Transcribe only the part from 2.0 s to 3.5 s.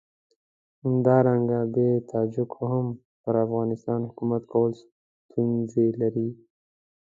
تاجکو هم پر